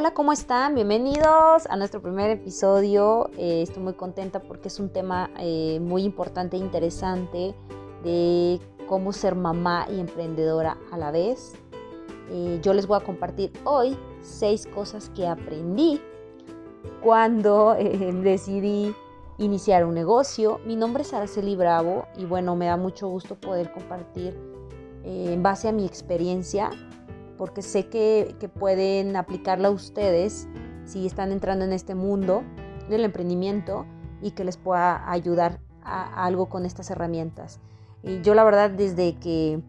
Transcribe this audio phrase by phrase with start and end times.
[0.00, 0.74] Hola, ¿cómo están?
[0.74, 3.28] Bienvenidos a nuestro primer episodio.
[3.36, 7.54] Eh, estoy muy contenta porque es un tema eh, muy importante e interesante
[8.02, 8.58] de
[8.88, 11.52] cómo ser mamá y emprendedora a la vez.
[12.30, 16.00] Eh, yo les voy a compartir hoy seis cosas que aprendí
[17.02, 17.76] cuando
[18.22, 18.94] decidí
[19.36, 20.60] iniciar un negocio.
[20.64, 24.34] Mi nombre es Araceli Bravo y bueno, me da mucho gusto poder compartir
[25.04, 26.70] en base a mi experiencia
[27.40, 30.46] porque sé que, pueden aplicarla ustedes
[30.84, 32.42] si están entrando en este mundo
[32.90, 33.86] del emprendimiento
[34.20, 37.58] y que les pueda ayudar a, algo con estas herramientas.
[38.02, 39.62] Y yo la verdad desde que,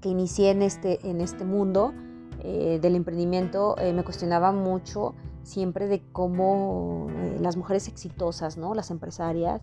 [0.00, 1.94] que inicié en este, en este mundo
[2.40, 8.74] eh, del emprendimiento eh, me cuestionaba mucho siempre de cómo eh, las mujeres exitosas, ¿no?
[8.74, 9.62] las empresarias,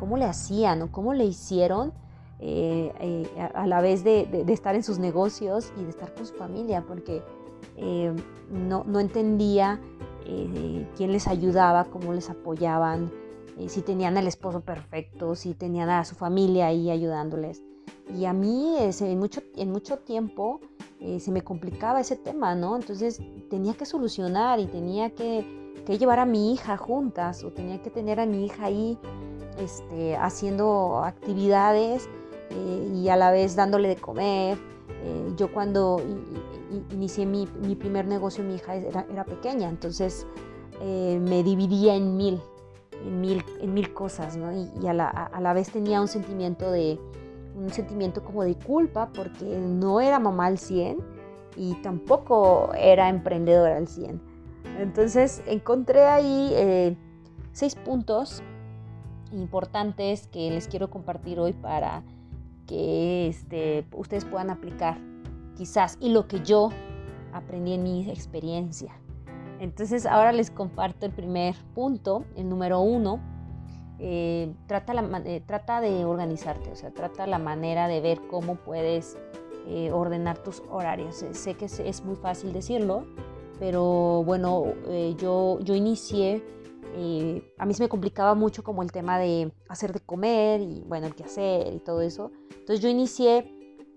[0.00, 1.92] cómo le hacían o cómo le hicieron
[2.38, 6.34] eh, eh, a, la vez de, estar en sus negocios y de estar con su
[6.34, 7.22] familia, porque
[7.76, 8.12] eh,
[8.50, 9.80] no, entendía
[10.96, 13.12] quién les ayudaba, cómo les apoyaban,
[13.68, 17.62] si tenían al esposo perfecto, si tenían a su familia ahí ayudándoles.
[18.12, 20.60] Y a mí en, mucho, en mucho tiempo
[21.18, 22.74] se me complicaba ese tema, ¿no?
[22.74, 27.80] Entonces tenía que solucionar y tenía que, que llevar a mi hija juntas o tenía
[27.80, 28.98] que tener a mi hija ahí
[29.58, 32.08] este, haciendo actividades
[32.50, 34.58] eh, y a la vez dándole de comer.
[35.02, 36.00] Eh, yo cuando
[36.90, 40.26] inicié mi, primer negocio, mi hija era, pequeña, entonces
[40.80, 42.40] eh, me dividía en mil,
[43.04, 44.52] en mil, en mil cosas, ¿no?
[44.52, 46.98] Y, a, la, a, la, vez tenía un sentimiento de,
[47.56, 50.98] un sentimiento como de culpa porque no era mamá al 100
[51.56, 54.20] y tampoco era emprendedora al 100.
[54.78, 56.96] Entonces encontré ahí
[57.52, 58.42] seis puntos
[59.32, 62.02] importantes que les quiero compartir hoy para
[62.66, 64.98] que este, ustedes puedan aplicar
[65.56, 66.70] quizás y lo que yo
[67.32, 68.94] aprendí en mi experiencia.
[69.58, 73.20] Entonces ahora les comparto el primer punto, el número uno.
[73.98, 78.56] Eh, trata, la, eh, trata de organizarte, o sea, trata la manera de ver cómo
[78.56, 79.16] puedes
[79.66, 81.24] eh, ordenar tus horarios.
[81.32, 83.06] Sé que es, muy fácil decirlo,
[83.58, 84.66] pero bueno,
[85.16, 86.44] yo, yo inicié
[87.58, 91.06] a mí se me complicaba mucho como el tema de hacer de comer y bueno,
[91.06, 92.30] el que hacer y todo eso.
[92.50, 93.52] Entonces yo inicié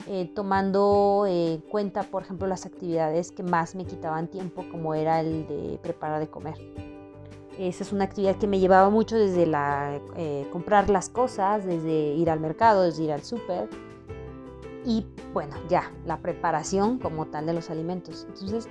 [0.07, 5.21] eh, tomando eh, cuenta, por ejemplo, las actividades que más me quitaban tiempo, como era
[5.21, 6.55] el de preparar de comer.
[7.57, 12.13] Esa es una actividad que me llevaba mucho desde la, eh, comprar las cosas, desde
[12.15, 13.67] ir al mercado, desde ir al súper
[14.85, 18.25] y bueno, ya la preparación como tal de los alimentos.
[18.27, 18.69] Entonces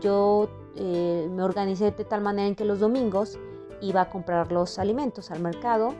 [0.00, 3.38] yo me organicé de tal manera en que los domingos
[3.80, 5.94] iba a comprar los alimentos al mercado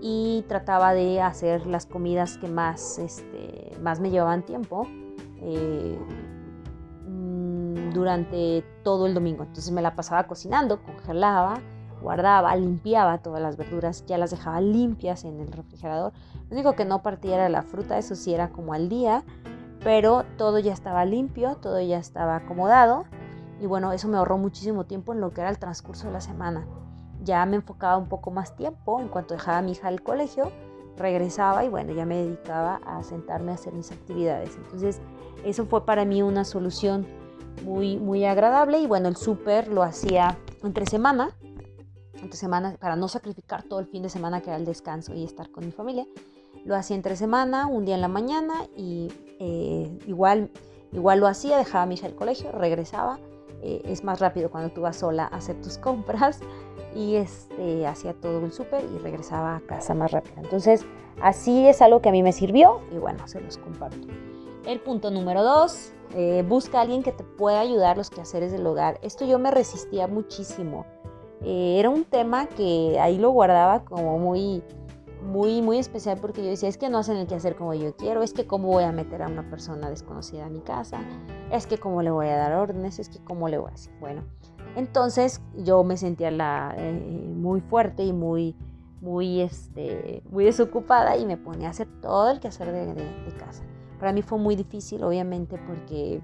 [0.00, 4.86] y trataba de hacer las comidas que más, este, más me llevaban tiempo
[5.42, 5.98] eh,
[7.06, 9.42] mm, durante todo el domingo.
[9.44, 11.60] Entonces me la pasaba cocinando, congelaba,
[12.00, 16.12] guardaba, limpiaba todas las verduras, ya las dejaba limpias en el refrigerador.
[16.48, 19.24] Lo único que no partía era la fruta, eso sí era como al día,
[19.82, 23.04] pero todo ya estaba limpio, todo ya estaba acomodado
[23.60, 26.20] y bueno, eso me ahorró muchísimo tiempo en lo que era el transcurso de la
[26.20, 26.66] semana
[27.24, 29.00] ya me enfocaba un poco más tiempo.
[29.00, 30.50] En cuanto dejaba a mi hija al colegio,
[30.96, 34.56] regresaba y bueno, ya me dedicaba a sentarme a hacer mis actividades.
[34.56, 35.00] Entonces,
[35.44, 37.06] eso fue para mí una solución
[37.64, 41.30] muy, muy agradable y bueno, el súper lo hacía entre semana,
[42.22, 45.24] entre semana, para no sacrificar todo el fin de semana que era el descanso y
[45.24, 46.06] estar con mi familia.
[46.64, 49.08] Lo hacía entre semana, un día en la mañana y
[49.38, 50.50] eh, igual,
[50.92, 53.18] igual lo hacía, dejaba a mi hija al colegio, regresaba.
[53.62, 56.40] Eh, es más rápido cuando tú vas sola a hacer tus compras
[56.94, 60.36] y este, hacía todo el súper y regresaba a casa más rápido.
[60.38, 60.84] Entonces,
[61.22, 64.08] así es algo que a mí me sirvió y bueno, se los comparto.
[64.66, 68.66] El punto número dos, eh, busca a alguien que te pueda ayudar los quehaceres del
[68.66, 68.98] hogar.
[69.02, 70.84] Esto yo me resistía muchísimo.
[71.42, 74.62] Eh, era un tema que ahí lo guardaba como muy,
[75.22, 78.22] muy, muy especial porque yo decía, es que no hacen el quehacer como yo quiero,
[78.22, 81.00] es que cómo voy a meter a una persona desconocida a mi casa,
[81.50, 83.92] es que cómo le voy a dar órdenes, es que cómo le voy a hacer.
[84.00, 84.22] Bueno,
[84.76, 88.54] entonces yo me sentía la, eh, muy fuerte y muy,
[89.00, 93.64] muy, este, muy desocupada y me ponía a hacer todo el quehacer de, de, casa.
[93.98, 96.22] Para mí fue muy difícil, obviamente, porque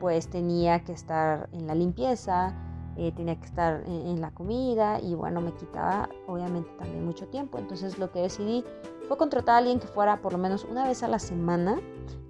[0.00, 2.56] pues tenía que estar en la limpieza,
[2.96, 7.58] eh, tenía que estar en, la comida y bueno, me quitaba obviamente también mucho tiempo.
[7.58, 8.64] Entonces lo que decidí
[9.08, 11.80] fue contratar a alguien que fuera por lo menos una vez a la semana.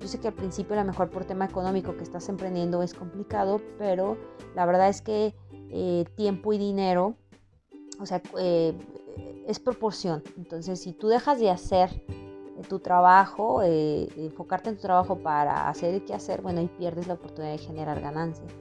[0.00, 2.94] Yo sé que al principio a lo mejor por tema económico que estás emprendiendo es
[2.94, 4.16] complicado, pero
[4.54, 5.34] la verdad es que
[5.74, 7.16] eh, tiempo y dinero,
[7.98, 8.74] o sea, eh,
[9.46, 10.22] es proporción.
[10.36, 15.94] Entonces, si tú dejas de hacer eh, tu trabajo, enfocarte en tu trabajo para hacer
[15.94, 18.52] el que hacer, bueno, ahí pierdes la oportunidad de generar ganancias.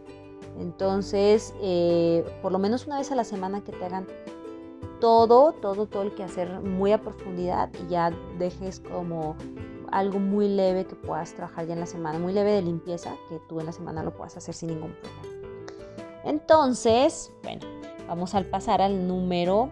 [0.60, 4.08] Entonces, eh, por lo menos una vez a la semana que te hagan
[5.00, 9.36] todo, todo, todo el que hacer muy a profundidad y ya dejes como
[9.92, 13.40] algo muy leve que puedas trabajar ya en la semana, muy leve de limpieza, que
[13.50, 15.32] tú en la semana lo puedas hacer sin ningún problema.
[16.24, 17.62] Entonces, bueno,
[18.08, 19.70] vamos a pasar al número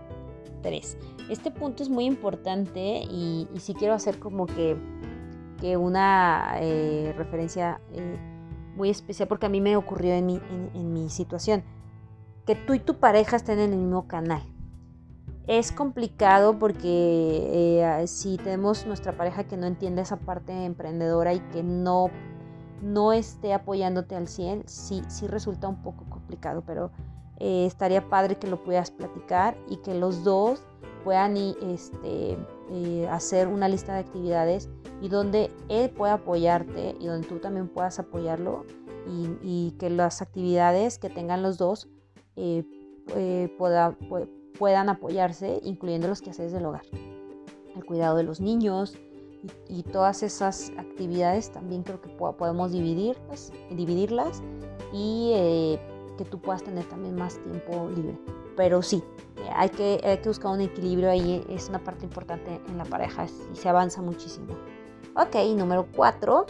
[0.61, 0.97] 3.
[1.29, 4.75] Este punto es muy importante y, si quiero hacer como que,
[5.61, 8.17] que una eh, referencia eh,
[8.79, 10.41] muy especial porque a mí me ocurrió en mi,
[10.73, 11.63] en mi situación,
[12.47, 14.41] que tú y tu pareja estén en el mismo canal.
[15.45, 21.39] Es complicado porque eh, si tenemos nuestra pareja que no entiende esa parte emprendedora y
[21.51, 22.09] que no,
[22.81, 26.91] no esté apoyándote al 100, sí, sí resulta un poco complicado, pero
[27.37, 30.63] eh, estaría padre que lo puedas platicar y que los dos
[31.03, 32.37] puedan este,
[32.71, 34.69] eh, hacer una lista de actividades
[35.01, 38.65] y donde él pueda apoyarte y donde tú también puedas apoyarlo
[39.41, 41.87] y, que las actividades que tengan los dos
[43.57, 43.97] pueda,
[44.59, 46.83] puedan apoyarse, incluyendo los quehaceres del hogar.
[47.75, 48.95] El cuidado de los niños
[49.69, 54.43] y, todas esas actividades también creo que podemos dividirlas, dividirlas
[54.93, 55.79] y eh,
[56.17, 58.19] que tú puedas tener también más tiempo libre.
[58.57, 59.01] Pero sí,
[59.55, 63.25] hay que, hay que buscar un equilibrio ahí, es una parte importante en la pareja
[63.53, 64.47] y se avanza muchísimo.
[65.15, 66.45] Ok, número cuatro,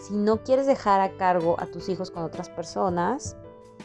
[0.00, 3.36] si no quieres dejar a cargo a tus hijos con otras personas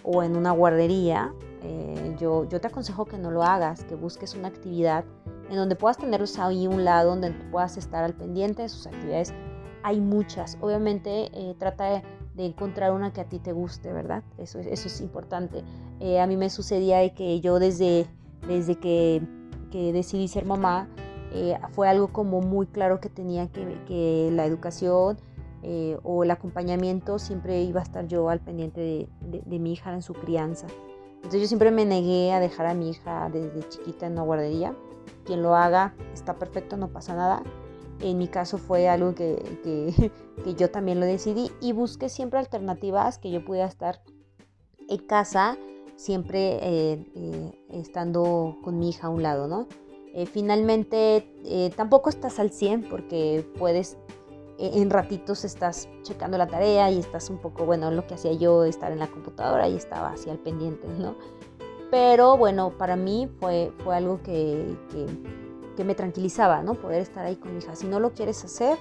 [0.03, 4.33] o en una guardería, eh, yo, yo te aconsejo que no lo hagas, que busques
[4.35, 5.03] una actividad
[5.49, 9.33] en donde puedas tenerlos ahí un lado, donde puedas estar al pendiente de sus actividades.
[9.83, 10.57] Hay muchas.
[10.61, 12.03] Obviamente eh, trata de,
[12.45, 14.23] encontrar una que a ti te guste, ¿verdad?
[14.37, 15.63] Eso, eso es importante.
[15.99, 18.07] Eh, a mí me sucedía que yo desde,
[18.47, 19.21] desde que,
[19.71, 20.89] que decidí ser mamá,
[21.71, 25.17] fue algo como muy claro que tenía que, la educación
[26.03, 30.01] o el acompañamiento siempre iba a estar yo al pendiente de, de mi hija en
[30.01, 30.67] su crianza.
[31.25, 34.75] Entonces yo siempre me negué a dejar a mi hija desde chiquita en una guardería.
[35.25, 37.41] Quien lo haga está perfecto, no pasa nada.
[37.99, 40.11] En mi caso fue algo que,
[40.57, 44.03] yo también lo decidí y busqué siempre alternativas que yo pudiera estar
[44.87, 45.57] en casa,
[45.95, 49.67] siempre eh, eh, estando con mi hija a un lado, ¿no?
[50.17, 51.27] Eh, finalmente
[51.75, 53.97] tampoco estás al 100 porque puedes
[54.57, 58.33] e-, en ratitos estás checando la tarea y estás un poco, bueno, lo que hacía
[58.33, 61.15] yo, estar en la computadora y estaba así al pendiente, ¿no?
[61.91, 64.75] Pero bueno, para mí fue, fue algo que,
[65.75, 66.73] que, me tranquilizaba, ¿no?
[66.73, 67.75] Poder estar ahí con mi hija.
[67.75, 68.77] Si no lo quieres hacer,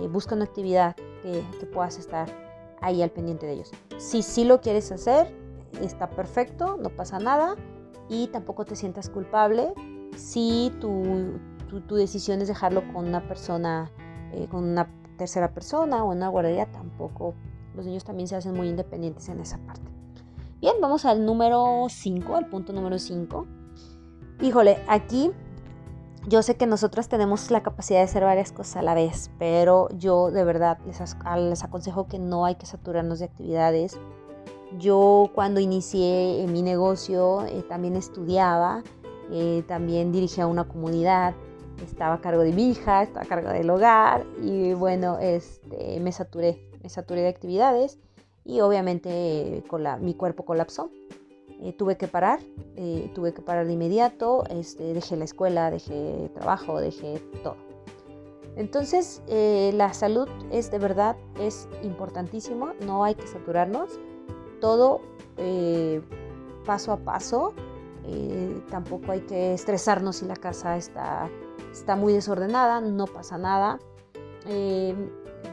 [0.00, 2.28] eh, busca una actividad que, que, puedas estar
[2.80, 3.72] ahí al pendiente de ellos.
[3.96, 5.34] Si sí lo quieres hacer,
[5.80, 7.56] está perfecto, no pasa nada
[8.08, 9.72] y tampoco te sientas culpable
[10.16, 11.38] si tu,
[11.86, 13.90] tu, decisión es dejarlo con una persona,
[14.32, 17.34] eh, con una tercera persona o en una guardería, tampoco.
[17.74, 19.82] Los niños también se hacen muy independientes en esa parte.
[20.60, 23.46] Bien, vamos al número 5, al punto número 5.
[24.40, 25.30] Híjole, aquí
[26.28, 29.88] yo sé que nosotros tenemos la capacidad de hacer varias cosas a la vez, pero
[29.90, 30.98] yo de verdad les,
[31.38, 34.00] les aconsejo que no hay que saturarnos de actividades.
[34.78, 38.82] Yo cuando inicié mi negocio eh, también estudiaba,
[39.30, 41.34] eh, también dirigía una comunidad,
[41.84, 46.12] estaba a cargo de mi hija, estaba a cargo del hogar y bueno, este, me
[46.12, 47.98] saturé, me saturé de actividades
[48.44, 50.90] y obviamente con la, mi cuerpo colapsó.
[51.62, 52.40] Eh, tuve que parar,
[52.76, 57.56] eh, tuve que parar de inmediato, este, dejé la escuela, dejé trabajo, dejé todo.
[58.56, 63.98] Entonces, eh, la salud es de verdad, es importantísimo, no hay que saturarnos,
[64.60, 65.00] todo
[66.64, 67.52] paso a paso,
[68.70, 71.28] tampoco hay que estresarnos si la casa está
[71.78, 73.78] está muy desordenada, no pasa nada.
[74.46, 74.94] Eh,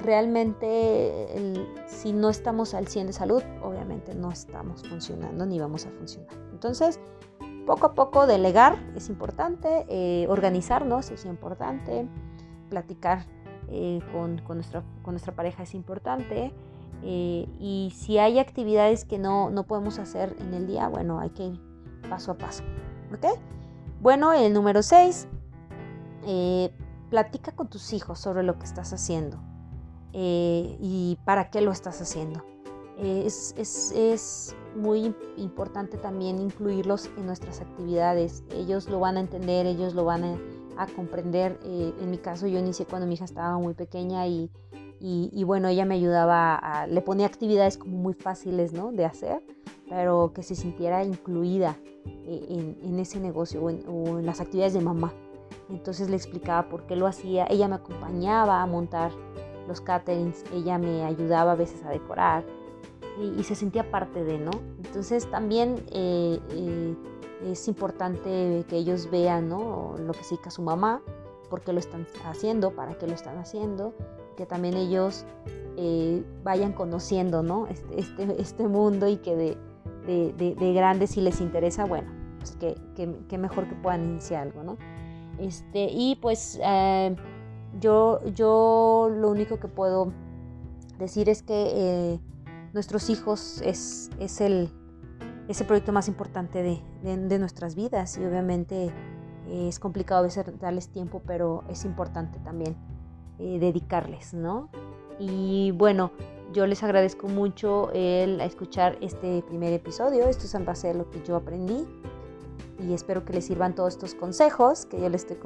[0.01, 5.91] realmente si no estamos al 100 de salud, obviamente no estamos funcionando ni vamos a
[5.91, 6.33] funcionar.
[6.51, 6.99] Entonces,
[7.65, 12.07] poco a poco delegar es importante, eh, organizarnos es importante,
[12.69, 13.25] platicar
[13.69, 16.53] eh, con, nuestra, con, nuestra, pareja es importante.
[17.01, 21.53] y si hay actividades que no, no, podemos hacer en el día, bueno, hay que
[22.09, 22.63] paso a paso.
[23.13, 23.39] ¿Ok?
[24.03, 25.27] Bueno, el número 6,
[26.25, 26.71] eh,
[27.09, 29.37] platica con tus hijos sobre lo que estás haciendo
[30.13, 32.43] eh, y para qué lo estás haciendo.
[32.97, 38.43] Eh, es, muy importante también incluirlos en nuestras actividades.
[38.51, 40.23] Ellos lo van a entender, ellos lo van
[40.77, 41.59] a, comprender.
[41.63, 44.49] en mi caso yo inicié cuando mi hija estaba muy pequeña y,
[45.45, 48.91] bueno, ella me ayudaba, le ponía actividades como muy fáciles ¿no?
[48.91, 49.43] de hacer,
[49.93, 51.77] pero que se sintiera incluida
[52.25, 55.13] en, ese negocio o en las actividades de mamá.
[55.69, 57.45] Entonces le explicaba por qué lo hacía.
[57.47, 59.11] Ella me acompañaba a montar
[59.67, 62.43] los caterings, ella me ayudaba a veces a decorar
[63.37, 64.51] y, se sentía parte de, ¿no?
[64.83, 66.95] Entonces también eh, eh,
[67.45, 69.95] es importante que ellos vean ¿no?
[69.99, 71.03] lo que significa su mamá,
[71.51, 73.93] por qué lo están haciendo, para qué lo están haciendo,
[74.35, 75.23] que también ellos
[75.77, 77.67] eh, vayan conociendo ¿no?
[77.67, 79.57] este, este, este, mundo y que de,
[80.05, 84.77] de, de, grandes si les interesa, bueno, pues que, mejor que puedan iniciar algo, ¿no?
[85.39, 86.59] Este, y pues
[87.79, 90.11] yo, yo lo único que puedo
[90.99, 92.19] decir es que
[92.73, 94.69] nuestros hijos es, es el,
[95.47, 98.85] ese proyecto más importante de, nuestras vidas y obviamente
[99.47, 102.75] eh, es complicado a veces darles tiempo, pero es importante también
[103.39, 104.69] eh, dedicarles, ¿no?
[105.19, 106.11] Y bueno,
[106.53, 110.29] yo les agradezco mucho el escuchar este primer episodio.
[110.29, 111.85] Esto es base a lo que yo aprendí
[112.79, 115.37] y espero que les sirvan todos estos consejos que yo les estoy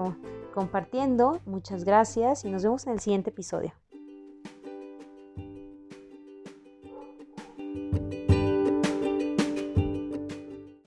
[0.54, 1.40] compartiendo.
[1.46, 3.74] Muchas gracias y nos vemos en el siguiente episodio.